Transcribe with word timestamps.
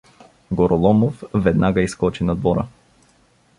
Гороломов 0.51 1.23
веднага 1.33 1.81
изскочи 1.83 2.23
на 2.23 2.35
двора. 2.35 2.67